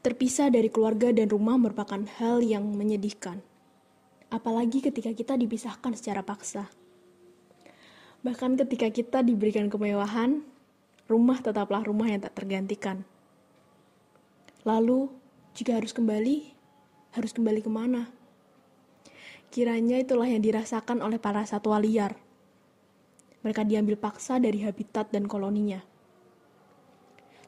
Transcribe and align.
Terpisah 0.00 0.48
dari 0.48 0.72
keluarga 0.72 1.12
dan 1.12 1.28
rumah 1.28 1.60
merupakan 1.60 2.00
hal 2.16 2.40
yang 2.40 2.64
menyedihkan. 2.72 3.44
Apalagi 4.32 4.80
ketika 4.80 5.12
kita 5.12 5.36
dipisahkan 5.36 5.92
secara 5.92 6.24
paksa. 6.24 6.72
Bahkan 8.24 8.56
ketika 8.64 8.88
kita 8.88 9.20
diberikan 9.20 9.68
kemewahan, 9.68 10.40
rumah 11.04 11.44
tetaplah 11.44 11.84
rumah 11.84 12.08
yang 12.08 12.24
tak 12.24 12.32
tergantikan. 12.32 13.04
Lalu, 14.64 15.12
jika 15.52 15.76
harus 15.76 15.92
kembali, 15.92 16.48
harus 17.12 17.36
kembali 17.36 17.60
ke 17.60 17.68
mana? 17.68 18.08
Kiranya 19.52 20.00
itulah 20.00 20.32
yang 20.32 20.40
dirasakan 20.40 21.04
oleh 21.04 21.20
para 21.20 21.44
satwa 21.44 21.76
liar. 21.76 22.16
Mereka 23.44 23.68
diambil 23.68 24.00
paksa 24.00 24.40
dari 24.40 24.64
habitat 24.64 25.12
dan 25.12 25.28
koloninya. 25.28 25.84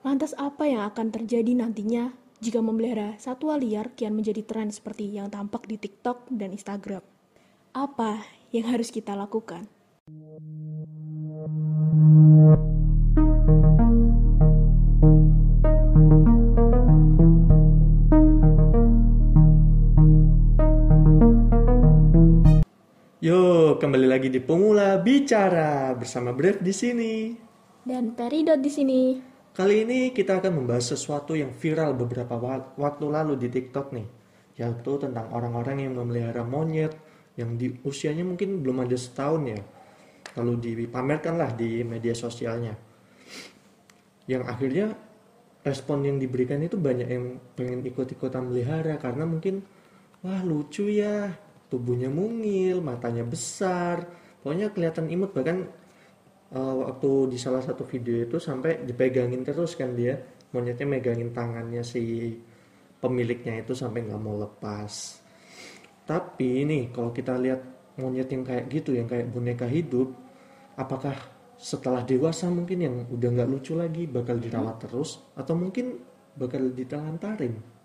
Lantas 0.05 0.37
apa 0.37 0.69
yang 0.69 0.85
akan 0.85 1.09
terjadi 1.09 1.57
nantinya 1.57 2.13
jika 2.43 2.59
memelihara 2.59 3.15
satwa 3.23 3.55
liar 3.55 3.95
kian 3.95 4.19
menjadi 4.19 4.43
tren 4.43 4.75
seperti 4.75 5.15
yang 5.15 5.31
tampak 5.31 5.63
di 5.71 5.79
TikTok 5.79 6.27
dan 6.35 6.51
Instagram. 6.51 6.99
Apa 7.71 8.27
yang 8.51 8.67
harus 8.67 8.91
kita 8.91 9.15
lakukan? 9.15 9.71
Yo, 23.23 23.79
kembali 23.79 24.11
lagi 24.11 24.27
di 24.27 24.43
Pemula 24.43 24.99
Bicara 24.99 25.95
bersama 25.95 26.35
Brev 26.35 26.59
di 26.59 26.75
sini. 26.75 27.15
Dan 27.87 28.19
Peridot 28.19 28.59
di 28.59 28.67
sini. 28.67 29.32
Kali 29.53 29.85
ini 29.85 30.17
kita 30.17 30.41
akan 30.41 30.65
membahas 30.65 30.97
sesuatu 30.97 31.37
yang 31.37 31.53
viral 31.53 31.93
beberapa 31.93 32.41
waktu 32.81 33.05
lalu 33.05 33.37
di 33.37 33.53
TikTok 33.53 33.93
nih, 33.93 34.09
yaitu 34.57 34.97
tentang 34.97 35.29
orang-orang 35.29 35.85
yang 35.85 35.93
memelihara 35.93 36.41
monyet 36.41 36.97
yang 37.37 37.61
di 37.61 37.69
usianya 37.85 38.25
mungkin 38.25 38.65
belum 38.65 38.89
ada 38.89 38.97
setahun 38.97 39.43
ya, 39.45 39.61
lalu 40.41 40.57
dipamerkanlah 40.89 41.53
di 41.53 41.85
media 41.85 42.17
sosialnya. 42.17 42.73
Yang 44.25 44.43
akhirnya 44.49 44.87
respon 45.61 46.09
yang 46.09 46.17
diberikan 46.17 46.65
itu 46.65 46.81
banyak 46.81 47.13
yang 47.13 47.37
pengen 47.53 47.85
ikut-ikutan 47.85 48.49
melihara 48.49 48.97
karena 48.97 49.29
mungkin 49.29 49.61
wah 50.25 50.41
lucu 50.41 50.89
ya, 50.89 51.29
tubuhnya 51.69 52.09
mungil, 52.09 52.81
matanya 52.81 53.29
besar, 53.29 54.09
pokoknya 54.41 54.73
kelihatan 54.73 55.13
imut 55.13 55.37
bahkan 55.37 55.69
uh, 56.55 56.75
waktu 56.87 57.33
di 57.33 57.39
salah 57.41 57.61
satu 57.65 57.85
video 57.89 58.23
itu 58.23 58.37
sampai 58.39 58.85
dipegangin 58.85 59.43
terus 59.43 59.75
kan 59.75 59.93
dia. 59.97 60.17
Monyetnya 60.53 60.85
megangin 60.85 61.33
tangannya 61.33 61.81
si 61.81 62.37
pemiliknya 63.01 63.65
itu 63.65 63.73
sampai 63.73 64.05
nggak 64.05 64.21
mau 64.21 64.37
lepas. 64.37 65.21
Tapi 66.05 66.65
ini 66.69 66.93
kalau 66.93 67.11
kita 67.11 67.41
lihat 67.41 67.61
monyet 67.97 68.29
yang 68.29 68.45
kayak 68.45 68.69
gitu 68.69 68.93
yang 68.97 69.09
kayak 69.09 69.33
boneka 69.33 69.65
hidup 69.69 70.13
apakah 70.77 71.17
setelah 71.57 72.05
dewasa 72.05 72.49
mungkin 72.49 72.79
yang 72.85 72.97
udah 73.09 73.29
nggak 73.33 73.49
lucu 73.49 73.73
lagi 73.73 74.05
bakal 74.05 74.37
dirawat 74.37 74.77
terus? 74.85 75.21
Atau 75.37 75.57
mungkin 75.57 76.01
bakal 76.37 76.73
ditelantarin 76.73 77.83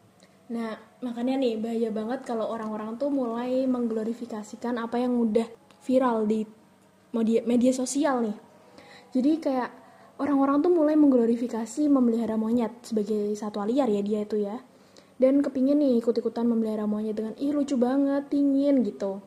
nah 0.47 0.79
makanya 1.03 1.35
nih 1.43 1.59
bahaya 1.59 1.89
banget 1.91 2.23
kalau 2.23 2.47
orang-orang 2.47 2.95
tuh 2.95 3.11
mulai 3.11 3.67
mengglorifikasikan 3.67 4.79
apa 4.79 4.95
yang 4.95 5.19
udah 5.19 5.43
viral 5.83 6.23
di 6.23 6.47
media, 7.11 7.43
media 7.43 7.75
sosial 7.75 8.23
nih 8.23 8.46
jadi 9.17 9.31
kayak 9.41 9.69
orang-orang 10.21 10.61
tuh 10.61 10.69
mulai 10.69 10.93
mengglorifikasi 10.93 11.89
memelihara 11.89 12.37
monyet 12.37 12.69
sebagai 12.85 13.33
satwa 13.33 13.65
liar 13.65 13.89
ya 13.89 14.01
dia 14.05 14.21
itu 14.21 14.37
ya. 14.45 14.61
Dan 15.17 15.41
kepingin 15.41 15.81
nih 15.81 15.97
ikut-ikutan 15.97 16.45
memelihara 16.45 16.85
monyet 16.85 17.17
dengan 17.17 17.33
ih 17.41 17.49
lucu 17.49 17.73
banget 17.73 18.29
pingin 18.29 18.85
gitu. 18.85 19.17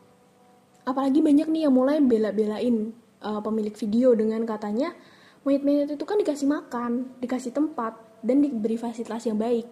Apalagi 0.86 1.18
banyak 1.18 1.50
nih 1.50 1.66
yang 1.66 1.74
mulai 1.74 1.98
bela-belain 1.98 2.94
uh, 3.18 3.42
pemilik 3.42 3.74
video 3.74 4.14
dengan 4.14 4.46
katanya 4.46 4.94
monyet-monyet 5.42 5.98
itu 5.98 6.04
kan 6.06 6.22
dikasih 6.22 6.46
makan 6.46 7.10
dikasih 7.18 7.50
tempat 7.50 7.98
dan 8.22 8.38
diberi 8.38 8.78
fasilitas 8.78 9.26
yang 9.26 9.42
baik. 9.42 9.66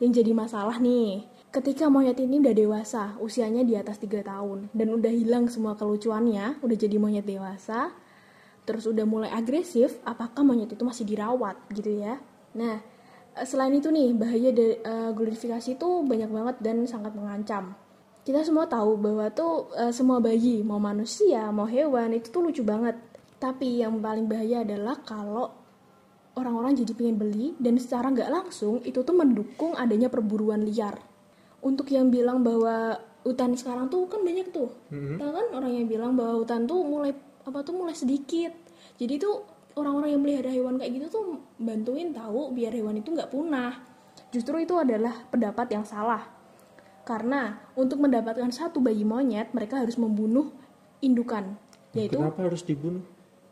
Yang 0.00 0.24
jadi 0.24 0.32
masalah 0.32 0.80
nih 0.80 1.28
ketika 1.52 1.92
monyet 1.92 2.16
ini 2.16 2.40
udah 2.40 2.56
dewasa 2.56 3.02
usianya 3.20 3.60
di 3.60 3.76
atas 3.76 4.00
3 4.00 4.24
tahun 4.24 4.72
dan 4.72 4.88
udah 4.88 5.12
hilang 5.12 5.52
semua 5.52 5.76
kelucuannya 5.76 6.64
udah 6.64 6.76
jadi 6.80 6.96
monyet 6.96 7.28
dewasa 7.28 7.92
terus 8.62 8.86
udah 8.86 9.02
mulai 9.02 9.30
agresif, 9.30 9.98
apakah 10.06 10.46
monyet 10.46 10.70
itu 10.70 10.82
masih 10.86 11.02
dirawat 11.02 11.58
gitu 11.74 11.98
ya? 11.98 12.18
Nah, 12.54 12.78
eh, 13.34 13.46
selain 13.46 13.74
itu 13.74 13.90
nih 13.90 14.14
bahaya 14.14 14.50
dari 14.54 14.78
uh, 14.82 15.10
glorifikasi 15.10 15.74
itu 15.74 15.88
banyak 16.06 16.30
banget 16.30 16.56
dan 16.62 16.76
sangat 16.86 17.12
mengancam. 17.18 17.74
Kita 18.22 18.46
semua 18.46 18.70
tahu 18.70 19.02
bahwa 19.02 19.26
tuh 19.34 19.74
uh, 19.74 19.90
semua 19.90 20.22
bayi, 20.22 20.62
mau 20.62 20.78
manusia, 20.78 21.50
mau 21.50 21.66
hewan 21.66 22.14
itu 22.14 22.30
tuh 22.30 22.42
lucu 22.46 22.62
banget. 22.62 22.94
Tapi 23.42 23.82
yang 23.82 23.98
paling 23.98 24.30
bahaya 24.30 24.62
adalah 24.62 25.02
kalau 25.02 25.50
orang-orang 26.38 26.78
jadi 26.78 26.94
pengen 26.94 27.16
beli 27.18 27.46
dan 27.58 27.76
secara 27.76 28.08
nggak 28.08 28.30
langsung 28.30 28.80
itu 28.86 29.02
tuh 29.02 29.12
mendukung 29.12 29.74
adanya 29.74 30.06
perburuan 30.06 30.62
liar. 30.62 31.02
Untuk 31.66 31.90
yang 31.90 32.14
bilang 32.14 32.46
bahwa 32.46 32.94
hutan 33.26 33.58
sekarang 33.58 33.90
tuh 33.90 34.06
kan 34.06 34.22
banyak 34.22 34.50
tuh, 34.54 34.70
mm 34.90 34.98
-hmm. 34.98 35.16
kan 35.18 35.46
orang 35.54 35.72
yang 35.74 35.86
bilang 35.86 36.14
bahwa 36.14 36.42
hutan 36.42 36.66
tuh 36.66 36.82
mulai 36.82 37.14
apa 37.46 37.58
tuh 37.66 37.74
mulai 37.74 37.96
sedikit. 37.96 38.52
Jadi 38.98 39.18
tuh 39.18 39.42
orang-orang 39.74 40.14
yang 40.14 40.22
melihara 40.22 40.50
hewan 40.52 40.76
kayak 40.76 40.92
gitu 41.00 41.06
tuh 41.08 41.24
bantuin 41.58 42.12
tahu 42.12 42.52
biar 42.52 42.72
hewan 42.74 43.00
itu 43.00 43.10
nggak 43.10 43.32
punah. 43.32 43.82
Justru 44.32 44.60
itu 44.60 44.74
adalah 44.76 45.26
pendapat 45.32 45.72
yang 45.72 45.84
salah. 45.84 46.28
Karena 47.02 47.58
untuk 47.74 47.98
mendapatkan 47.98 48.48
satu 48.54 48.78
bayi 48.78 49.02
monyet 49.02 49.50
mereka 49.50 49.82
harus 49.82 49.98
membunuh 49.98 50.54
indukan. 51.02 51.58
Yaitu 51.92 52.20
kenapa 52.20 52.46
harus 52.46 52.62
dibunuh? 52.62 53.02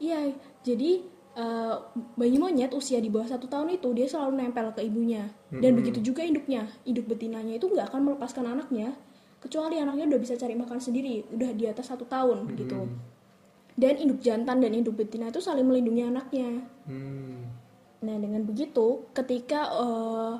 Iya 0.00 0.32
jadi 0.62 1.04
uh, 1.36 1.76
bayi 2.14 2.38
monyet 2.38 2.72
usia 2.72 3.02
di 3.02 3.10
bawah 3.10 3.26
satu 3.26 3.50
tahun 3.50 3.74
itu 3.74 3.90
dia 3.92 4.06
selalu 4.06 4.38
nempel 4.38 4.70
ke 4.72 4.86
ibunya. 4.86 5.28
Dan 5.50 5.58
mm 5.58 5.64
-hmm. 5.66 5.78
begitu 5.82 5.98
juga 6.00 6.22
induknya. 6.22 6.70
Induk 6.86 7.10
betinanya 7.10 7.58
itu 7.58 7.66
nggak 7.66 7.90
akan 7.90 8.00
melepaskan 8.06 8.46
anaknya 8.46 8.94
kecuali 9.40 9.80
anaknya 9.80 10.04
udah 10.04 10.20
bisa 10.20 10.36
cari 10.36 10.52
makan 10.52 10.78
sendiri 10.78 11.24
udah 11.32 11.50
di 11.56 11.64
atas 11.64 11.88
satu 11.88 12.04
tahun 12.04 12.44
mm 12.44 12.46
-hmm. 12.46 12.60
gitu 12.60 12.80
dan 13.80 13.96
induk 13.96 14.20
jantan 14.20 14.60
dan 14.60 14.76
induk 14.76 15.00
betina 15.00 15.32
itu 15.32 15.40
saling 15.40 15.64
melindungi 15.64 16.04
anaknya. 16.04 16.60
Hmm. 16.84 17.48
Nah 18.04 18.16
dengan 18.20 18.44
begitu, 18.44 19.08
ketika 19.16 19.72
uh, 19.72 20.36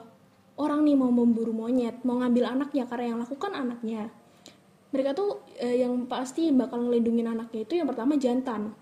orang 0.61 0.85
nih 0.85 0.97
mau 1.01 1.09
memburu 1.09 1.57
monyet, 1.57 2.05
mau 2.05 2.21
ngambil 2.21 2.53
anaknya 2.53 2.85
karena 2.85 3.17
yang 3.17 3.19
lakukan 3.25 3.53
anaknya, 3.57 4.13
mereka 4.93 5.17
tuh 5.17 5.41
uh, 5.57 5.77
yang 5.77 6.05
pasti 6.05 6.53
bakal 6.53 6.85
ngelindungin 6.85 7.33
anaknya 7.33 7.65
itu 7.65 7.81
yang 7.81 7.89
pertama 7.89 8.21
jantan. 8.21 8.77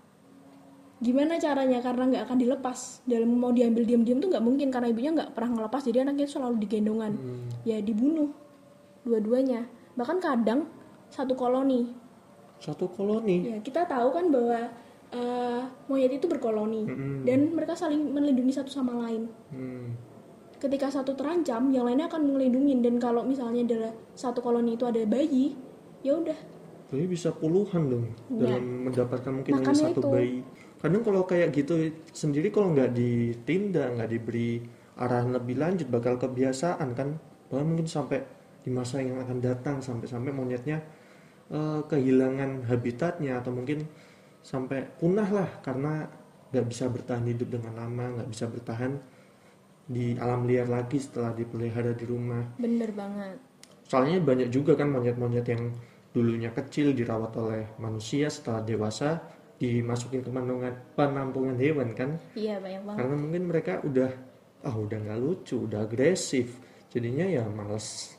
Gimana 0.99 1.39
caranya? 1.39 1.79
Karena 1.79 2.11
nggak 2.11 2.23
akan 2.27 2.37
dilepas. 2.43 3.07
Dalam 3.07 3.31
mau 3.31 3.55
diambil 3.55 3.87
diam-diam 3.87 4.19
tuh 4.19 4.27
nggak 4.35 4.43
mungkin 4.43 4.67
karena 4.67 4.91
ibunya 4.91 5.15
nggak 5.15 5.31
pernah 5.31 5.55
ngelepas, 5.55 5.87
jadi 5.87 6.03
anaknya 6.03 6.27
itu 6.27 6.35
selalu 6.35 6.59
digendongan. 6.59 7.15
Hmm. 7.15 7.47
Ya 7.63 7.79
dibunuh 7.79 8.35
dua-duanya. 9.07 9.63
Bahkan 9.95 10.19
kadang 10.19 10.67
satu 11.07 11.39
koloni 11.39 12.08
satu 12.59 12.91
koloni. 12.91 13.55
Ya, 13.55 13.57
kita 13.63 13.87
tahu 13.87 14.11
kan 14.11 14.27
bahwa 14.29 14.59
uh, 15.15 15.63
monyet 15.87 16.19
itu 16.19 16.27
berkoloni 16.27 16.85
hmm. 16.85 17.19
dan 17.25 17.39
mereka 17.55 17.73
saling 17.73 18.11
melindungi 18.11 18.53
satu 18.53 18.69
sama 18.69 18.93
lain. 19.07 19.31
Hmm. 19.49 19.95
Ketika 20.59 20.91
satu 20.91 21.15
terancam, 21.15 21.71
yang 21.71 21.87
lainnya 21.87 22.11
akan 22.11 22.35
melindungi 22.35 22.83
dan 22.83 22.99
kalau 22.99 23.23
misalnya 23.23 23.63
adalah 23.63 23.91
satu 24.11 24.43
koloni 24.43 24.75
itu 24.75 24.83
ada 24.83 24.99
bayi, 25.07 25.55
ya 26.03 26.19
udah. 26.19 26.35
Jadi 26.91 27.05
bisa 27.07 27.31
puluhan 27.31 27.87
dong 27.87 28.03
ya. 28.03 28.13
dalam 28.43 28.91
mendapatkan 28.91 29.31
mungkin 29.31 29.51
hanya 29.55 29.71
satu 29.71 30.03
itu. 30.03 30.09
bayi. 30.11 30.37
Kadang 30.79 31.03
kalau 31.03 31.23
kayak 31.23 31.55
gitu 31.55 31.95
sendiri 32.11 32.51
kalau 32.51 32.75
nggak 32.75 32.91
ditindak, 32.91 33.87
nggak 33.99 34.09
diberi 34.11 34.59
arahan 34.99 35.31
lebih 35.31 35.55
lanjut 35.55 35.87
bakal 35.87 36.19
kebiasaan 36.19 36.91
kan, 36.91 37.15
bahkan 37.47 37.67
mungkin 37.67 37.87
sampai 37.87 38.19
di 38.59 38.67
masa 38.67 38.99
yang 38.99 39.15
akan 39.15 39.39
datang 39.39 39.79
sampai-sampai 39.79 40.35
monyetnya 40.35 40.83
uh, 41.53 41.81
kehilangan 41.85 42.65
habitatnya 42.69 43.41
atau 43.41 43.53
mungkin 43.53 43.85
sampai 44.39 44.87
punah 44.97 45.29
lah 45.29 45.49
karena 45.61 46.07
nggak 46.49 46.65
bisa 46.65 46.89
bertahan 46.89 47.25
hidup 47.29 47.59
dengan 47.59 47.77
lama 47.77 48.19
nggak 48.19 48.29
bisa 48.31 48.49
bertahan 48.49 48.97
di 49.89 50.13
alam 50.21 50.45
liar 50.45 50.69
lagi 50.69 51.01
setelah 51.01 51.33
dipelihara 51.33 51.97
di 51.97 52.05
rumah. 52.05 52.45
Bener 52.61 52.93
banget. 52.93 53.41
Soalnya 53.89 54.21
banyak 54.21 54.53
juga 54.53 54.77
kan 54.77 54.93
monyet-monyet 54.93 55.45
yang 55.49 55.73
dulunya 56.13 56.53
kecil 56.53 56.93
dirawat 56.93 57.33
oleh 57.37 57.73
manusia 57.81 58.29
setelah 58.29 58.61
dewasa 58.61 59.17
dimasukin 59.57 60.21
ke 60.21 60.29
penampungan, 60.29 60.73
penampungan 60.93 61.57
hewan 61.57 61.97
kan? 61.97 62.21
Iya 62.37 62.61
banyak 62.61 62.81
banget. 62.85 62.97
Karena 63.01 63.15
mungkin 63.17 63.43
mereka 63.49 63.73
udah 63.81 64.11
ah 64.59 64.75
oh, 64.75 64.85
udah 64.85 64.97
nggak 65.01 65.19
lucu 65.19 65.65
udah 65.65 65.89
agresif. 65.89 66.61
Jadinya 66.89 67.25
ya 67.25 67.45
males 67.49 68.18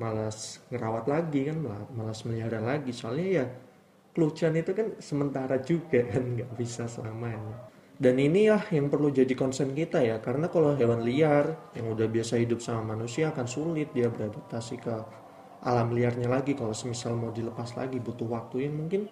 malas 0.00 0.64
ngerawat 0.72 1.04
lagi 1.04 1.52
kan 1.52 1.60
malas 1.92 2.24
melihara 2.24 2.64
lagi 2.64 2.90
soalnya 2.96 3.44
ya 3.44 3.46
kelucuan 4.16 4.56
itu 4.56 4.72
kan 4.72 4.96
sementara 4.96 5.60
juga 5.60 6.00
kan 6.08 6.24
nggak 6.24 6.50
bisa 6.56 6.88
selamanya 6.88 7.68
Dan 8.00 8.16
ini 8.16 8.48
ya 8.48 8.64
yang 8.72 8.88
perlu 8.88 9.12
jadi 9.12 9.36
concern 9.36 9.76
kita 9.76 10.00
ya, 10.00 10.24
karena 10.24 10.48
kalau 10.48 10.72
hewan 10.72 11.04
liar 11.04 11.52
yang 11.76 11.92
udah 11.92 12.08
biasa 12.08 12.40
hidup 12.40 12.64
sama 12.64 12.96
manusia 12.96 13.28
akan 13.28 13.44
sulit 13.44 13.92
dia 13.92 14.08
beradaptasi 14.08 14.80
ke 14.80 14.94
alam 15.60 15.92
liarnya 15.92 16.24
lagi. 16.32 16.56
Kalau 16.56 16.72
semisal 16.72 17.12
mau 17.12 17.28
dilepas 17.28 17.76
lagi 17.76 18.00
butuh 18.00 18.24
waktu 18.24 18.64
yang 18.64 18.80
mungkin 18.80 19.04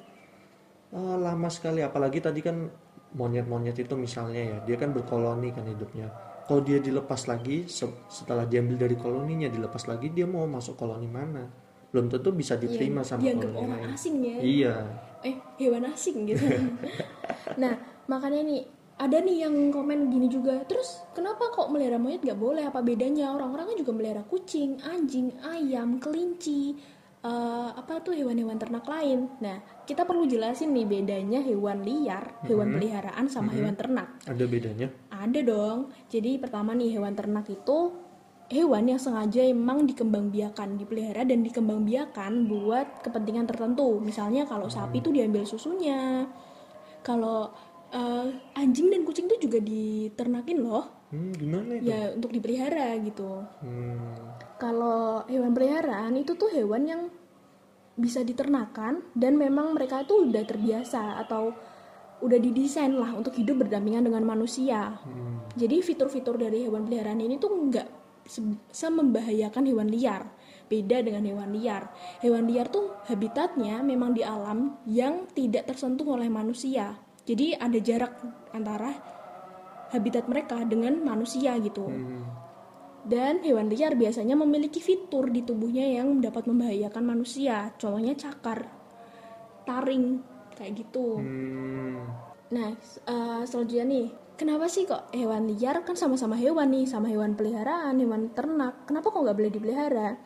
eh, 0.96 1.17
lama 1.20 1.49
sekali. 1.52 1.85
Apalagi 1.85 2.25
tadi 2.25 2.40
kan 2.40 2.64
monyet-monyet 3.12 3.76
itu 3.76 3.93
misalnya 3.93 4.56
ya, 4.56 4.58
dia 4.64 4.76
kan 4.81 4.96
berkoloni 4.96 5.52
kan 5.52 5.69
hidupnya. 5.69 6.08
Kalau 6.49 6.65
dia 6.65 6.81
dilepas 6.81 7.29
lagi, 7.29 7.69
se- 7.69 8.09
setelah 8.09 8.49
diambil 8.49 8.81
dari 8.81 8.97
koloninya 8.97 9.47
dilepas 9.47 9.85
lagi, 9.85 10.09
dia 10.09 10.25
mau 10.25 10.49
masuk 10.49 10.75
koloni 10.75 11.05
mana? 11.05 11.45
Belum 11.89 12.09
tentu 12.09 12.33
bisa 12.33 12.56
diterima 12.56 13.05
sama 13.05 13.21
dianggap 13.21 13.50
koloni 13.50 13.65
orang 13.67 13.81
lain. 13.83 13.93
asing 13.93 14.17
ya. 14.19 14.37
Iya. 14.39 14.75
eh 15.21 15.35
hewan 15.59 15.85
asing 15.87 16.25
gitu. 16.25 16.41
Nah 17.56 17.75
makanya 18.06 18.45
nih 18.45 18.62
ada 18.97 19.19
nih 19.19 19.45
yang 19.45 19.55
komen 19.69 20.09
gini 20.09 20.27
juga. 20.27 20.62
Terus 20.65 21.05
kenapa 21.11 21.50
kok 21.50 21.69
melihara 21.69 21.99
monyet 21.99 22.23
gak 22.23 22.39
boleh? 22.39 22.62
Apa 22.62 22.81
bedanya? 22.81 23.31
Orang-orang 23.31 23.69
kan 23.69 23.77
juga 23.77 23.93
melihara 23.93 24.23
kucing 24.23 24.79
anjing 24.81 25.35
ayam 25.43 25.99
kelinci 25.99 26.79
eh, 27.19 27.69
apa 27.73 27.99
tuh 27.99 28.15
hewan-hewan 28.15 28.56
ternak 28.56 28.87
lain. 28.87 29.27
Nah 29.39 29.59
kita 29.83 30.03
perlu 30.03 30.23
jelasin 30.25 30.71
nih 30.71 30.87
bedanya 30.87 31.41
hewan 31.41 31.83
liar 31.83 32.39
hewan 32.45 32.69
peliharaan 32.73 33.27
sama 33.27 33.50
hewan 33.50 33.75
ternak. 33.75 34.23
Ada 34.23 34.45
bedanya? 34.45 34.87
Ada 35.19 35.41
dong. 35.43 35.91
Jadi 36.06 36.38
pertama 36.38 36.75
nih 36.79 36.99
hewan 36.99 37.15
ternak 37.19 37.50
itu 37.50 37.93
hewan 38.49 38.88
yang 38.88 39.00
sengaja 39.00 39.44
emang 39.44 39.85
dikembangbiakan, 39.85 40.81
dipelihara 40.81 41.23
dan 41.26 41.44
dikembangbiakan 41.44 42.49
buat 42.49 43.05
kepentingan 43.05 43.44
tertentu. 43.44 44.00
Misalnya 44.00 44.49
kalau 44.49 44.70
sapi 44.70 45.05
itu 45.05 45.12
diambil 45.12 45.44
susunya. 45.44 46.25
Kalau 47.05 47.53
eh, 47.93 48.26
anjing 48.56 48.88
dan 48.88 49.05
kucing 49.05 49.29
itu 49.29 49.49
juga 49.49 49.59
diternakin 49.61 50.59
loh. 50.65 50.85
Hmm, 51.09 51.32
gimana 51.32 51.81
itu? 51.81 51.88
Ya 51.88 52.12
untuk 52.12 52.31
dipelihara 52.32 52.97
gitu. 53.00 53.44
Hmm, 53.64 54.12
Kalau 54.59 55.25
hewan 55.31 55.55
peliharaan 55.55 56.19
itu 56.19 56.35
tuh 56.35 56.50
hewan 56.50 56.82
yang 56.85 57.03
bisa 57.99 58.23
diternakan 58.23 59.03
dan 59.19 59.35
memang 59.35 59.75
mereka 59.75 60.06
tuh 60.06 60.31
udah 60.31 60.47
terbiasa 60.47 61.19
atau 61.19 61.50
udah 62.19 62.38
didesain 62.38 62.94
lah 62.99 63.15
untuk 63.15 63.35
hidup 63.38 63.67
berdampingan 63.67 64.06
dengan 64.11 64.25
manusia. 64.26 64.99
hmm, 64.99 65.55
Jadi 65.55 65.82
fitur-fitur 65.82 66.35
dari 66.38 66.67
hewan 66.67 66.87
peliharaan 66.87 67.23
ini 67.23 67.38
tuh 67.38 67.50
nggak 67.50 67.88
se- 68.26 68.62
semembahayakan 68.75 69.65
hewan 69.70 69.88
liar. 69.91 70.26
Beda 70.69 71.00
dengan 71.00 71.25
hewan 71.25 71.55
liar. 71.55 71.88
Hewan 72.20 72.44
liar 72.44 72.69
tuh 72.69 72.93
habitatnya 73.09 73.81
memang 73.81 74.12
di 74.12 74.20
alam 74.20 74.76
yang 74.85 75.31
tidak 75.32 75.70
tersentuh 75.70 76.05
oleh 76.05 76.29
manusia. 76.29 76.99
Jadi 77.25 77.56
ada 77.56 77.79
jarak 77.81 78.12
antara 78.53 78.93
habitat 79.94 80.29
mereka 80.29 80.61
dengan 80.69 81.00
manusia 81.00 81.56
gitu. 81.56 81.88
hmm. 81.88 82.23
Dan 83.09 83.41
hewan 83.41 83.73
liar 83.73 83.97
biasanya 83.97 84.37
memiliki 84.37 84.85
fitur 84.85 85.32
di 85.32 85.41
tubuhnya 85.41 86.03
yang 86.03 86.21
dapat 86.21 86.44
membahayakan 86.44 87.05
manusia. 87.09 87.73
Contohnya 87.81 88.12
cakar, 88.12 88.69
taring, 89.64 90.21
kayak 90.58 90.75
gitu. 90.82 91.22
Hmm, 91.22 92.02
Nah, 92.49 92.72
eh, 93.05 93.43
selanjutnya 93.44 93.84
nih, 93.84 94.06
kenapa 94.40 94.72
sih 94.72 94.88
kok 94.88 95.12
hewan 95.12 95.52
liar 95.52 95.84
kan 95.84 95.94
sama-sama 96.00 96.32
hewan 96.40 96.72
nih, 96.72 96.88
sama 96.88 97.12
hewan 97.12 97.37
peliharaan, 97.37 98.00
hewan 98.00 98.32
ternak, 98.32 98.88
kenapa 98.88 99.12
kok 99.12 99.20
nggak 99.20 99.37
boleh 99.37 99.52
dipelihara? 99.52 100.16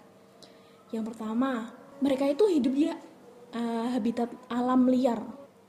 Yang 0.94 1.04
pertama, 1.14 1.74
mereka 1.98 2.30
itu 2.30 2.46
hidup 2.46 2.72
di 2.72 2.86
eh, 2.86 3.86
habitat 3.90 4.30
alam 4.48 4.86
liar. 4.86 5.18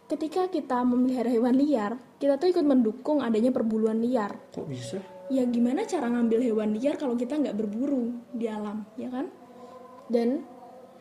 Ketika 0.06 0.46
kita 0.46 0.86
memelihara 0.86 1.32
hewan 1.32 1.58
liar, 1.58 1.98
kita 2.22 2.38
tuh 2.38 2.54
ikut 2.54 2.62
mendukung 2.62 3.26
adanya 3.26 3.50
perburuan 3.50 3.98
liar. 3.98 4.38
kok 4.54 4.70
bisa? 4.70 5.02
Ya 5.32 5.42
gimana 5.48 5.88
cara 5.90 6.06
ngambil 6.12 6.54
hewan 6.54 6.78
liar 6.78 7.00
kalau 7.02 7.18
kita 7.18 7.34
nggak 7.40 7.56
berburu 7.58 8.14
di 8.30 8.46
alam, 8.46 8.86
ya 9.00 9.10
kan? 9.10 9.32
Dan 10.06 10.46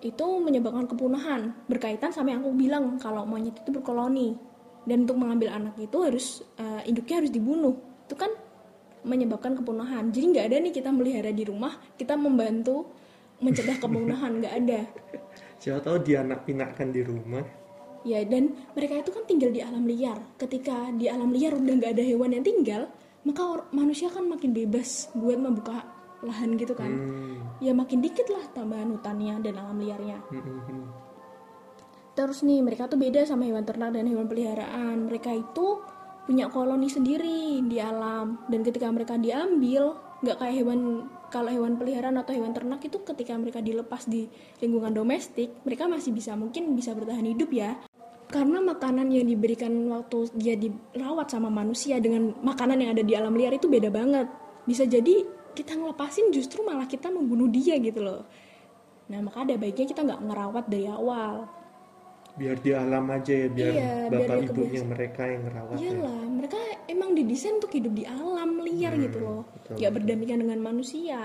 itu 0.03 0.27
menyebabkan 0.43 0.91
kepunahan 0.91 1.55
berkaitan 1.71 2.11
sama 2.11 2.35
yang 2.35 2.43
aku 2.43 2.53
bilang 2.59 2.99
kalau 2.99 3.23
monyet 3.23 3.55
itu 3.63 3.71
berkoloni. 3.71 4.35
Dan 4.83 5.07
untuk 5.07 5.15
mengambil 5.15 5.55
anak 5.55 5.79
itu 5.79 5.95
harus 6.03 6.43
eh, 6.59 6.91
induknya 6.91 7.23
harus 7.23 7.31
dibunuh. 7.31 7.79
Itu 8.11 8.19
kan 8.19 8.35
menyebabkan 9.07 9.55
kepunahan. 9.55 10.11
Jadi 10.11 10.25
nggak 10.35 10.47
ada 10.51 10.57
nih 10.59 10.75
kita 10.75 10.91
melihara 10.91 11.31
di 11.31 11.47
rumah 11.47 11.79
kita 11.95 12.19
membantu 12.19 12.91
mencegah 13.39 13.79
kepunahan. 13.79 14.43
Nggak 14.43 14.55
ada. 14.59 14.81
Siapa 15.63 15.79
tahu 15.87 15.97
dia 16.03 16.27
anak 16.27 16.43
pinakkan 16.43 16.91
di 16.91 17.03
rumah. 17.07 17.63
ya 18.03 18.19
dan 18.27 18.51
mereka 18.75 18.99
itu 18.99 19.15
kan 19.15 19.23
tinggal 19.31 19.55
di 19.55 19.63
alam 19.63 19.87
liar. 19.87 20.19
Ketika 20.35 20.91
di 20.91 21.07
alam 21.07 21.31
liar 21.31 21.55
udah 21.55 21.75
nggak 21.79 21.95
ada 21.95 22.03
hewan 22.03 22.35
yang 22.35 22.43
tinggal 22.43 22.91
maka 23.23 23.63
manusia 23.71 24.11
kan 24.11 24.27
makin 24.27 24.51
bebas 24.51 25.07
buat 25.15 25.39
membuka 25.39 25.87
lahan 26.23 26.55
gitu 26.55 26.73
kan. 26.79 26.91
Hmm, 26.91 27.59
ya 27.59 27.75
makin 27.75 27.99
dikit 27.99 28.31
lah 28.31 28.43
tambahan 28.55 28.95
hutannya 28.95 29.43
dan 29.43 29.55
alam 29.59 29.79
liarnya. 29.79 30.19
Hmm, 30.31 30.43
hmm, 30.43 30.61
hmm. 30.67 30.85
Terus 32.13 32.45
nih 32.45 32.61
mereka 32.61 32.87
tuh 32.87 33.01
beda 33.01 33.25
sama 33.25 33.49
hewan 33.49 33.65
ternak 33.65 33.97
dan 33.97 34.05
hewan 34.07 34.29
peliharaan. 34.29 35.09
Mereka 35.09 35.31
itu 35.33 35.81
punya 36.29 36.47
koloni 36.53 36.87
sendiri 36.87 37.65
di 37.67 37.77
alam. 37.81 38.47
Dan 38.47 38.63
ketika 38.63 38.87
mereka 38.93 39.17
diambil 39.19 39.97
nggak 40.23 40.39
kayak 40.39 40.55
hewan 40.63 41.11
kalau 41.33 41.51
hewan 41.51 41.75
peliharaan 41.81 42.21
atau 42.21 42.37
hewan 42.37 42.55
ternak 42.55 42.79
itu 42.85 43.01
ketika 43.03 43.35
mereka 43.35 43.59
dilepas 43.59 44.07
di 44.07 44.31
lingkungan 44.63 44.95
domestik 44.95 45.51
mereka 45.67 45.91
masih 45.91 46.15
bisa 46.15 46.37
mungkin 46.39 46.77
bisa 46.79 46.95
bertahan 46.95 47.27
hidup 47.27 47.51
ya. 47.51 47.81
Karena 48.33 48.65
makanan 48.65 49.13
yang 49.13 49.29
diberikan 49.29 49.73
waktu 49.93 50.33
dia 50.37 50.57
dirawat 50.57 51.29
sama 51.29 51.53
manusia 51.53 52.01
dengan 52.01 52.33
makanan 52.41 52.81
yang 52.81 52.91
ada 52.97 53.05
di 53.05 53.13
alam 53.13 53.37
liar 53.37 53.53
itu 53.53 53.69
beda 53.69 53.93
banget. 53.93 54.29
Bisa 54.65 54.89
jadi 54.89 55.27
kita 55.53 55.73
ngelepasin 55.75 56.33
justru 56.33 56.61
malah 56.63 56.85
kita 56.85 57.09
membunuh 57.09 57.49
dia 57.49 57.77
gitu 57.79 58.01
loh 58.03 58.23
nah 59.07 59.21
maka 59.21 59.45
ada 59.45 59.55
baiknya 59.57 59.87
kita 59.87 60.01
nggak 60.03 60.21
ngerawat 60.25 60.65
dari 60.67 60.87
awal 60.89 61.47
Biar 62.33 62.57
di 62.57 62.73
alam 62.73 63.05
aja 63.13 63.29
ya, 63.29 63.49
biar 63.53 63.73
Iya, 63.77 63.93
biar 64.09 64.21
bapak 64.25 64.37
dia 64.41 64.47
ibunya 64.49 64.81
kebiasaan. 64.81 64.89
mereka 64.89 65.23
yang 65.29 65.43
ngerawat 65.45 65.77
ya. 65.77 65.81
Iyalah, 65.85 66.23
mereka 66.33 66.59
emang 66.89 67.11
didesain 67.13 67.55
untuk 67.61 67.73
hidup 67.77 67.93
di 67.93 68.05
alam 68.09 68.51
liar 68.57 68.93
gitu 68.97 69.19
loh, 69.21 69.41
Hmm, 69.45 69.53
betul, 69.53 69.75
nggak 69.77 69.93
berdampingan 69.93 70.39
dengan 70.41 70.61
manusia. 70.65 71.21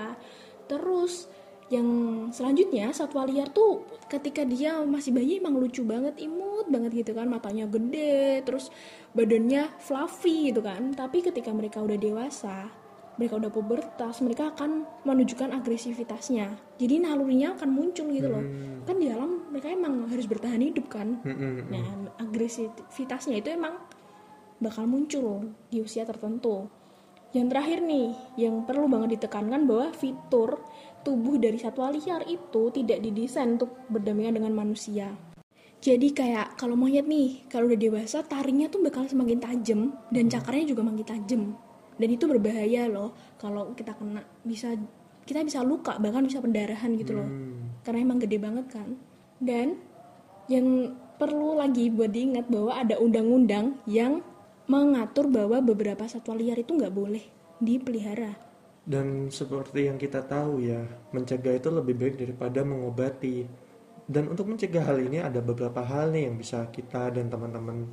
Terus 0.68 1.32
yang 1.72 1.88
selanjutnya 2.28 2.92
satwa 2.92 3.24
liar 3.24 3.48
tuh 3.48 3.88
ketika 4.04 4.44
dia 4.44 4.84
masih 4.84 5.16
bayi 5.16 5.40
emang 5.40 5.56
lucu 5.56 5.80
banget, 5.80 6.12
imut 6.20 6.68
banget 6.68 6.92
gitu 6.92 7.16
kan, 7.16 7.24
matanya 7.24 7.64
gede, 7.64 8.44
terus 8.44 8.68
badannya 9.16 9.80
fluffy 9.80 10.52
gitu 10.52 10.60
kan. 10.60 10.92
Tapi 10.92 11.24
ketika 11.24 11.56
mereka 11.56 11.80
udah 11.80 11.96
dewasa, 11.96 12.68
mereka 13.18 13.34
udah 13.36 13.50
pubertas, 13.50 14.22
mereka 14.22 14.54
akan 14.54 14.86
menunjukkan 15.02 15.50
agresivitasnya. 15.50 16.54
Jadi 16.78 17.02
nalurinya 17.02 17.58
akan 17.58 17.68
muncul 17.74 18.06
gitu 18.14 18.30
loh. 18.30 18.44
Kan 18.86 19.02
di 19.02 19.10
alam 19.10 19.50
mereka 19.50 19.74
emang 19.74 20.06
harus 20.06 20.24
bertahan 20.30 20.62
hidup 20.62 20.86
kan. 20.86 21.18
Hmm, 21.26 21.34
hmm, 21.34 21.52
hmm. 21.58 21.70
Nah, 21.74 21.86
agresivitasnya 22.22 23.42
itu 23.42 23.50
emang 23.50 23.74
bakal 24.62 24.86
muncul 24.86 25.50
di 25.66 25.82
usia 25.82 26.06
tertentu. 26.06 26.70
Yang 27.34 27.46
terakhir 27.52 27.78
nih, 27.84 28.08
yang 28.40 28.64
perlu 28.64 28.88
banget 28.88 29.20
ditekankan 29.20 29.68
bahwa 29.68 29.92
fitur 29.92 30.64
tubuh 31.04 31.36
dari 31.36 31.60
satwa 31.60 31.92
liar 31.92 32.24
itu 32.24 32.72
tidak 32.72 33.04
didesain 33.04 33.60
untuk 33.60 33.84
berdampingan 33.92 34.40
dengan 34.40 34.54
manusia. 34.56 35.12
Jadi 35.78 36.10
kayak 36.10 36.58
kalau 36.58 36.74
monyet 36.74 37.06
nih, 37.06 37.46
kalau 37.46 37.70
udah 37.70 37.78
dewasa 37.78 38.26
taringnya 38.26 38.66
tuh 38.66 38.82
bakal 38.82 39.06
semakin 39.06 39.38
tajam 39.38 39.80
dan 40.10 40.26
cakarnya 40.26 40.74
juga 40.74 40.82
makin 40.82 41.06
tajam. 41.06 41.42
Dan 41.98 42.08
itu 42.14 42.24
berbahaya 42.30 42.86
loh 42.86 43.12
kalau 43.36 43.74
kita 43.74 43.92
kena 43.98 44.22
bisa 44.46 44.72
kita 45.28 45.44
bisa 45.44 45.60
luka 45.60 46.00
bahkan 46.00 46.24
bisa 46.24 46.40
pendarahan 46.40 46.94
gitu 46.96 47.18
loh. 47.18 47.28
Hmm. 47.28 47.82
Karena 47.84 47.98
emang 48.06 48.18
gede 48.22 48.38
banget 48.40 48.66
kan. 48.72 48.96
Dan 49.38 49.76
yang 50.48 50.96
perlu 51.20 51.58
lagi 51.58 51.90
buat 51.92 52.08
diingat 52.08 52.48
bahwa 52.48 52.72
ada 52.78 52.96
undang-undang 52.96 53.76
yang 53.84 54.24
mengatur 54.70 55.28
bahwa 55.28 55.60
beberapa 55.60 56.06
satwa 56.06 56.38
liar 56.38 56.56
itu 56.62 56.72
nggak 56.72 56.94
boleh 56.94 57.24
dipelihara. 57.58 58.38
Dan 58.88 59.28
seperti 59.28 59.84
yang 59.84 60.00
kita 60.00 60.24
tahu 60.24 60.64
ya, 60.64 60.80
mencegah 61.12 61.60
itu 61.60 61.68
lebih 61.68 61.92
baik 61.92 62.14
daripada 62.16 62.64
mengobati. 62.64 63.44
Dan 64.08 64.32
untuk 64.32 64.48
mencegah 64.48 64.80
hal 64.88 65.04
ini 65.04 65.20
ada 65.20 65.44
beberapa 65.44 65.84
hal 65.84 66.08
nih 66.08 66.32
yang 66.32 66.40
bisa 66.40 66.64
kita 66.72 67.12
dan 67.12 67.28
teman-teman 67.28 67.84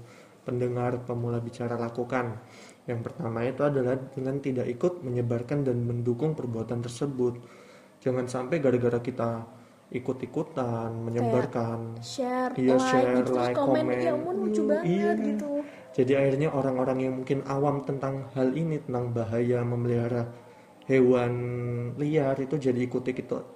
pendengar 0.48 1.04
pemula 1.04 1.44
bicara 1.44 1.76
lakukan. 1.76 2.40
Yang 2.86 3.00
pertama 3.10 3.42
itu 3.42 3.62
adalah 3.66 3.98
dengan 4.14 4.38
tidak 4.38 4.70
ikut 4.70 5.02
menyebarkan 5.02 5.66
dan 5.66 5.82
mendukung 5.86 6.38
perbuatan 6.38 6.86
tersebut. 6.86 7.42
Jangan 8.02 8.30
sampai 8.30 8.62
gara-gara 8.62 9.02
kita 9.02 9.42
ikut-ikutan 9.90 10.90
menyebarkan 10.94 12.02
Share, 12.02 12.54
Iya, 12.58 12.78
like, 12.78 12.86
share, 12.90 13.14
gitu, 13.22 13.32
like, 13.38 13.58
komen, 13.58 13.86
komen. 13.86 13.98
ya 14.02 14.12
ampun 14.14 14.36
lucu 14.42 14.62
Uh, 14.66 14.68
banget 14.70 14.86
iya. 14.90 15.12
gitu. 15.34 15.50
Jadi 15.96 16.12
akhirnya 16.18 16.50
orang-orang 16.52 16.98
yang 17.08 17.14
mungkin 17.22 17.40
awam 17.48 17.86
tentang 17.88 18.28
hal 18.36 18.52
ini 18.54 18.82
tentang 18.84 19.16
bahaya 19.16 19.64
memelihara 19.64 20.28
hewan 20.86 21.34
liar 21.98 22.38
itu 22.38 22.56
jadi 22.62 22.78
ikut 22.86 23.06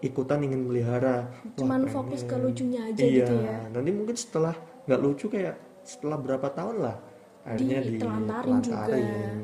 ikutan 0.01 0.39
ingin 0.41 0.65
melihara. 0.65 1.29
Wah, 1.29 1.53
Cuman 1.57 1.85
pengen. 1.85 1.93
fokus 1.93 2.21
ke 2.25 2.35
lucunya 2.39 2.89
aja 2.89 3.01
iya, 3.05 3.25
gitu 3.25 3.33
ya. 3.43 3.57
Nanti 3.69 3.89
mungkin 3.93 4.15
setelah 4.17 4.55
nggak 4.89 5.01
lucu 5.01 5.25
kayak 5.29 5.55
setelah 5.85 6.17
berapa 6.17 6.47
tahun 6.53 6.77
lah, 6.81 6.95
akhirnya 7.49 7.79
Ditelantarin 7.81 8.57
juga. 8.61 8.85
ditelantarin. 8.85 9.39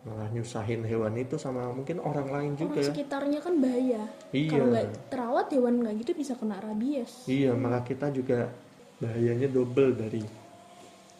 malah 0.00 0.28
nyusahin 0.30 0.80
hewan 0.82 1.12
itu 1.14 1.36
sama 1.36 1.68
mungkin 1.70 2.00
orang 2.00 2.24
lain 2.26 2.52
juga 2.56 2.72
orang 2.74 2.88
sekitarnya 2.88 3.38
kan 3.38 3.54
bahaya 3.54 4.02
Iya. 4.32 4.48
kalau 4.50 4.66
nggak 4.66 4.86
terawat 5.06 5.46
hewan 5.50 5.74
nggak 5.78 5.94
gitu 6.00 6.12
bisa 6.14 6.32
kena 6.34 6.56
rabies 6.58 7.28
iya 7.28 7.52
malah 7.52 7.84
kita 7.84 8.08
juga 8.08 8.48
bahayanya 8.96 9.44
double 9.46 9.92
dari 9.92 10.24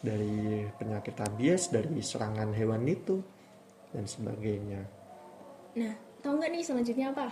dari 0.00 0.32
penyakit 0.74 1.12
rabies 1.14 1.68
dari 1.68 1.92
serangan 2.00 2.50
hewan 2.50 2.80
itu 2.84 3.20
dan 3.92 4.08
sebagainya 4.08 4.80
nah 5.76 5.92
tahu 6.18 6.40
nggak 6.40 6.48
nih 6.50 6.62
selanjutnya 6.62 7.12
apa 7.12 7.28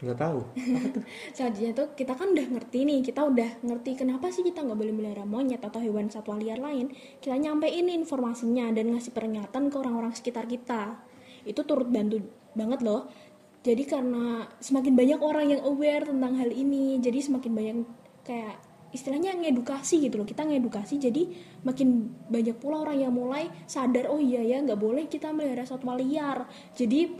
nggak 0.00 0.18
tahu. 0.18 0.40
Selanjutnya 1.36 1.72
tuh 1.76 1.88
kita 1.92 2.16
kan 2.16 2.32
udah 2.32 2.46
ngerti 2.56 2.88
nih 2.88 3.00
kita 3.04 3.20
udah 3.20 3.50
ngerti 3.60 4.00
kenapa 4.00 4.32
sih 4.32 4.40
kita 4.40 4.64
nggak 4.64 4.78
boleh 4.80 4.94
melihara 4.96 5.28
monyet 5.28 5.60
atau 5.60 5.80
hewan 5.80 6.08
satwa 6.08 6.40
liar 6.40 6.56
lain. 6.56 6.88
Kita 7.20 7.36
nyampein 7.36 7.86
informasinya 7.92 8.72
dan 8.72 8.96
ngasih 8.96 9.12
peringatan 9.12 9.68
ke 9.68 9.76
orang-orang 9.76 10.16
sekitar 10.16 10.48
kita. 10.48 10.96
Itu 11.44 11.68
turut 11.68 11.88
bantu 11.92 12.24
banget 12.56 12.80
loh. 12.80 13.12
Jadi 13.60 13.84
karena 13.84 14.48
semakin 14.56 14.96
banyak 14.96 15.20
orang 15.20 15.52
yang 15.52 15.62
aware 15.68 16.08
tentang 16.08 16.32
hal 16.40 16.48
ini 16.48 16.96
jadi 16.96 17.20
semakin 17.20 17.52
banyak 17.52 17.76
kayak 18.24 18.56
istilahnya 18.90 19.34
ngedukasi 19.38 20.02
gitu 20.06 20.18
loh 20.20 20.26
kita 20.26 20.42
ngedukasi 20.46 20.98
jadi 20.98 21.30
makin 21.62 22.10
banyak 22.26 22.56
pula 22.58 22.82
orang 22.82 22.98
yang 22.98 23.14
mulai 23.14 23.46
sadar 23.66 24.10
oh 24.10 24.18
iya 24.18 24.42
ya 24.42 24.58
nggak 24.62 24.78
boleh 24.78 25.06
kita 25.06 25.30
melihara 25.30 25.62
satwa 25.66 25.94
liar. 25.94 26.46
Jadi 26.74 27.14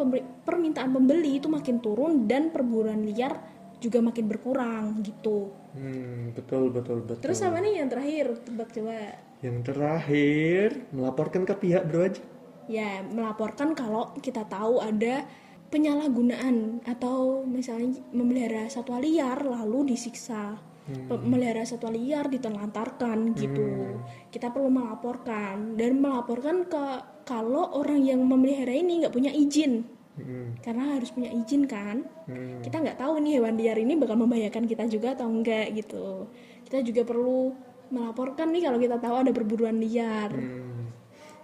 permintaan 0.45 0.91
pembeli 0.91 1.39
itu 1.39 1.47
makin 1.47 1.79
turun 1.79 2.27
dan 2.27 2.51
perburuan 2.51 3.03
liar 3.07 3.39
juga 3.81 4.05
makin 4.05 4.29
berkurang 4.29 5.01
gitu. 5.01 5.51
Hmm, 5.73 6.37
betul 6.37 6.69
betul 6.75 7.07
betul. 7.07 7.23
Terus 7.23 7.41
apa 7.41 7.63
nih 7.63 7.81
yang 7.81 7.89
terakhir 7.89 8.27
tebak 8.45 8.69
coba. 8.75 9.17
Yang 9.41 9.59
terakhir 9.73 10.67
melaporkan 10.93 11.43
ke 11.49 11.55
pihak 11.57 11.89
berwajib 11.89 12.25
ya 12.71 13.03
melaporkan 13.03 13.75
kalau 13.75 14.15
kita 14.23 14.47
tahu 14.47 14.79
ada 14.79 15.27
penyalahgunaan 15.75 16.87
atau 16.87 17.43
misalnya 17.43 17.99
memelihara 18.15 18.71
satwa 18.71 19.03
liar 19.03 19.43
lalu 19.43 19.91
disiksa 19.91 20.55
Pe- 20.91 21.23
memelihara 21.23 21.63
satwa 21.63 21.91
liar 21.95 22.27
ditelantarkan 22.27 23.37
gitu. 23.37 23.99
Kita 24.31 24.51
perlu 24.51 24.71
melaporkan 24.71 25.79
dan 25.79 25.93
melaporkan 26.03 26.67
ke 26.67 26.85
kalau 27.25 27.71
orang 27.79 28.03
yang 28.03 28.21
memelihara 28.25 28.75
ini 28.75 29.05
nggak 29.05 29.15
punya 29.15 29.31
izin. 29.31 29.87
Hmm, 30.21 30.59
karena 30.61 30.99
harus 30.99 31.15
punya 31.15 31.31
izin 31.33 31.65
kan? 31.65 32.05
Hmm. 32.29 32.61
kita 32.61 32.83
nggak 32.83 32.99
tahu 32.99 33.23
nih 33.25 33.41
hewan 33.41 33.57
liar 33.57 33.79
ini 33.79 33.97
bakal 33.97 34.21
membahayakan 34.21 34.69
kita 34.69 34.85
juga 34.91 35.17
atau 35.17 35.31
enggak 35.31 35.73
gitu. 35.73 36.29
Kita 36.67 36.83
juga 36.85 37.03
perlu 37.07 37.55
melaporkan 37.91 38.51
nih 38.53 38.63
kalau 38.69 38.79
kita 38.79 38.97
tahu 38.99 39.15
ada 39.23 39.33
perburuan 39.33 39.79
liar. 39.81 40.31
Hmm. 40.35 40.93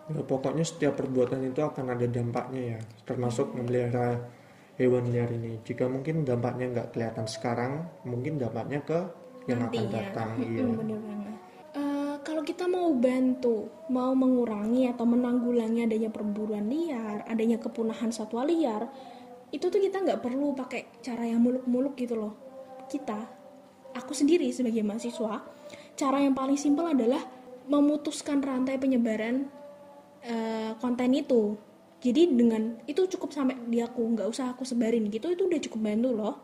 Ya, 0.06 0.22
pokoknya 0.22 0.62
setiap 0.62 0.94
perbuatan 1.02 1.42
itu 1.50 1.58
akan 1.58 1.98
ada 1.98 2.06
dampaknya 2.06 2.78
ya, 2.78 2.80
termasuk 3.02 3.50
memelihara 3.58 4.22
hewan 4.78 5.10
liar 5.10 5.26
ini. 5.34 5.58
Jika 5.66 5.90
mungkin 5.90 6.22
dampaknya 6.22 6.70
nggak 6.70 6.88
kelihatan 6.94 7.26
sekarang, 7.26 7.90
mungkin 8.06 8.38
dampaknya 8.38 8.86
ke 8.86 8.98
yang 9.46 9.58
akan 9.62 9.70
nantinya. 9.70 9.94
datang. 9.94 10.28
Mm-mm, 10.36 10.50
Iya. 10.50 10.64
bener 10.74 10.98
banget. 11.00 11.34
Eh, 11.76 12.16
kalau 12.22 12.42
kita 12.42 12.64
mau 12.66 12.88
bantu, 12.92 13.56
mau 13.92 14.12
mengurangi 14.12 14.88
atau 14.90 15.04
menanggulangi 15.04 15.86
adanya 15.86 16.10
perburuan 16.10 16.66
liar, 16.66 17.22
adanya 17.28 17.58
kepunahan 17.60 18.10
satwa 18.10 18.42
liar, 18.42 18.88
itu 19.54 19.66
tuh 19.70 19.78
kita 19.78 20.02
nggak 20.02 20.20
perlu 20.24 20.56
pakai 20.56 20.88
cara 21.04 21.22
yang 21.22 21.38
muluk-muluk 21.44 21.94
gitu 21.94 22.18
loh. 22.18 22.34
Kita, 22.90 23.18
aku 23.94 24.12
sendiri 24.12 24.50
sebagai 24.50 24.82
mahasiswa, 24.82 25.42
cara 25.94 26.18
yang 26.18 26.34
paling 26.34 26.58
simpel 26.58 26.90
adalah 26.90 27.22
memutuskan 27.66 28.42
rantai 28.42 28.78
penyebaran 28.78 29.46
eh, 30.22 30.74
konten 30.82 31.14
itu. 31.14 31.54
Jadi 32.02 32.28
dengan 32.34 32.78
itu 32.86 33.06
cukup 33.06 33.30
sampai 33.32 33.56
di 33.66 33.78
aku, 33.80 34.02
nggak 34.14 34.28
usah 34.28 34.52
aku 34.54 34.62
sebarin 34.62 35.06
gitu, 35.10 35.30
itu 35.32 35.42
udah 35.46 35.60
cukup 35.62 35.80
bantu 35.92 36.10
loh 36.14 36.34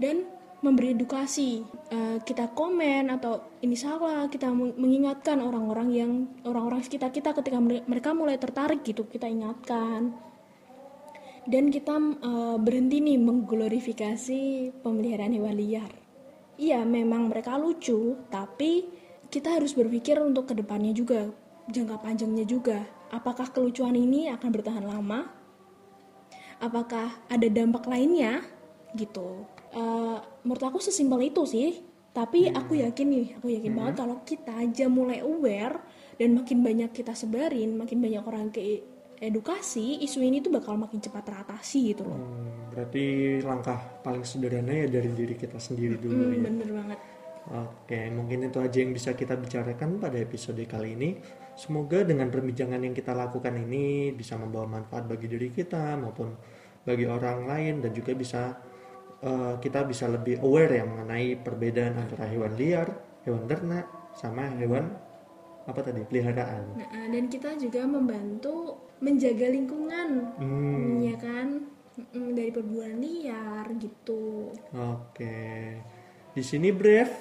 dan 0.00 0.24
memberi 0.60 0.92
edukasi 0.92 1.64
Eh, 1.90 2.22
kita 2.22 2.54
komen 2.54 3.10
atau 3.10 3.58
ini 3.66 3.74
salah 3.74 4.30
kita 4.30 4.46
meng- 4.54 4.78
mengingatkan 4.78 5.42
orang-orang 5.42 5.90
yang 5.90 6.12
orang-orang 6.46 6.86
sekitar 6.86 7.10
kita 7.10 7.34
ketika 7.34 7.58
mere- 7.58 7.82
mereka 7.90 8.14
mulai 8.14 8.38
tertarik 8.38 8.86
gitu 8.86 9.10
kita 9.10 9.26
ingatkan. 9.26 10.14
Dan 11.50 11.74
kita 11.74 11.98
eh, 11.98 12.56
berhenti 12.62 13.02
nih 13.02 13.18
mengglorifikasi 13.18 14.42
pemeliharaan 14.86 15.34
hewan 15.34 15.58
liar. 15.58 15.90
Iya 16.62 16.86
memang 16.86 17.26
mereka 17.26 17.58
lucu 17.58 18.14
tapi 18.30 18.86
kita 19.34 19.58
harus 19.58 19.74
berpikir 19.74 20.22
untuk 20.22 20.46
ke 20.46 20.54
depannya 20.54 20.94
juga 20.94 21.26
jangka 21.74 22.06
panjangnya 22.06 22.46
juga. 22.46 22.86
Apakah 23.10 23.50
kelucuan 23.50 23.98
ini 23.98 24.30
akan 24.30 24.46
bertahan 24.54 24.86
lama? 24.86 25.26
Apakah 26.62 27.18
ada 27.26 27.48
dampak 27.50 27.82
lainnya? 27.90 28.46
Gitu 28.94 29.58
Eh, 29.70 30.18
menurut 30.42 30.64
aku 30.66 30.78
sesimpel 30.82 31.30
itu 31.30 31.46
sih. 31.46 31.70
Tapi 32.10 32.50
aku 32.50 32.74
yakin 32.74 33.06
nih 33.06 33.26
aku 33.38 33.54
yakin 33.54 33.70
banget 33.70 33.94
kalau 34.02 34.18
kita 34.26 34.50
aja 34.50 34.90
mulai 34.90 35.22
aware 35.22 35.78
dan 36.18 36.34
makin 36.34 36.58
banyak 36.58 36.90
kita 36.90 37.14
sebarin 37.14 37.78
makin 37.78 38.02
banyak 38.02 38.18
orang 38.26 38.50
ke 38.50 38.82
edukasi 39.22 40.02
isu 40.02 40.18
ini 40.18 40.42
tuh 40.42 40.50
bakal 40.50 40.74
makin 40.74 40.98
cepat 40.98 41.22
teratasi 41.22 41.94
gitu 41.94 42.02
loh. 42.02 42.18
Hmm, 42.18 42.74
berarti 42.74 43.04
langkah 43.46 43.78
paling 44.02 44.26
sederhana 44.26 44.74
ya 44.74 44.86
dari 44.90 45.14
diri 45.14 45.38
kita 45.38 45.62
sendiri 45.62 46.02
dulu 46.02 46.18
Hmm, 46.18 46.34
ya. 46.34 46.40
bener 46.50 46.68
banget. 46.74 46.98
Oke, 47.50 48.00
mungkin 48.10 48.38
itu 48.50 48.58
aja 48.58 48.76
yang 48.82 48.90
bisa 48.90 49.14
kita 49.14 49.38
bicarakan 49.38 50.02
pada 50.02 50.18
episode 50.18 50.60
kali 50.66 50.98
ini. 50.98 51.14
Semoga 51.54 52.02
dengan 52.02 52.26
perbincangan 52.26 52.82
yang 52.82 52.94
kita 52.96 53.14
lakukan 53.14 53.54
ini 53.54 54.10
bisa 54.10 54.34
membawa 54.34 54.66
manfaat 54.66 55.06
bagi 55.06 55.30
diri 55.30 55.54
kita 55.54 55.94
maupun 55.94 56.34
bagi 56.82 57.06
orang 57.06 57.46
lain 57.46 57.74
dan 57.84 57.94
juga 57.94 58.18
bisa 58.18 58.56
eh, 59.24 59.54
kita 59.60 59.84
bisa 59.84 60.08
lebih 60.08 60.40
aware 60.44 60.80
ya 60.80 60.84
mengenai 60.84 61.38
perbedaan 61.40 61.96
antara 61.96 62.28
hewan 62.28 62.54
liar, 62.56 62.88
hewan 63.24 63.44
ternak, 63.48 63.86
sama 64.16 64.52
hewan 64.58 64.92
apa 65.64 65.80
tadi 65.84 66.02
peliharaan. 66.04 66.76
Nah, 66.76 67.06
dan 67.08 67.24
kita 67.30 67.54
juga 67.56 67.84
membantu 67.86 68.80
menjaga 69.00 69.48
lingkungan 69.48 70.34
Hmm, 70.36 71.00
ya 71.00 71.16
kan 71.16 71.68
dari 72.12 72.52
perburuan 72.52 73.00
liar 73.00 73.64
gitu 73.80 74.52
oke. 74.72 75.38
Di 76.36 76.42
sini 76.44 76.68
Brave 76.70 77.12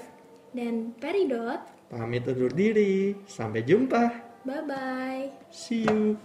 dan 0.51 0.91
peridot 0.99 1.61
pamit 1.89 2.27
undur 2.27 2.51
diri. 2.51 3.15
Sampai 3.25 3.63
jumpa. 3.63 4.27
bye 4.43 4.63
bye 4.67 5.23
See 5.51 5.87
you. 5.87 6.19